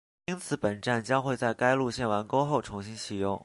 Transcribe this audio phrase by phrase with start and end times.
[0.25, 3.39] 因此本站将会在该线路完工后重新启用